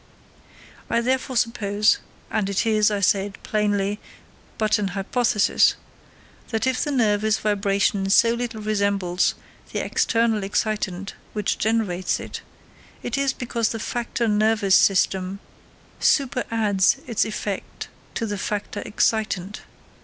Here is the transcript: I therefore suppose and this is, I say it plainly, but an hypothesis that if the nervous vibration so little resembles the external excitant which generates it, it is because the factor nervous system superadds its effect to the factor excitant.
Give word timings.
I 0.89 0.99
therefore 0.99 1.37
suppose 1.37 1.99
and 2.31 2.47
this 2.47 2.65
is, 2.65 2.89
I 2.89 3.01
say 3.01 3.27
it 3.27 3.43
plainly, 3.43 3.99
but 4.57 4.79
an 4.79 4.87
hypothesis 4.97 5.75
that 6.49 6.65
if 6.65 6.83
the 6.83 6.89
nervous 6.89 7.37
vibration 7.37 8.09
so 8.09 8.33
little 8.33 8.63
resembles 8.63 9.35
the 9.71 9.85
external 9.85 10.41
excitant 10.43 11.13
which 11.33 11.59
generates 11.59 12.19
it, 12.19 12.41
it 13.03 13.15
is 13.15 13.31
because 13.31 13.69
the 13.69 13.79
factor 13.79 14.27
nervous 14.27 14.73
system 14.73 15.39
superadds 15.99 16.97
its 17.07 17.23
effect 17.23 17.87
to 18.15 18.25
the 18.25 18.39
factor 18.39 18.81
excitant. 18.83 19.59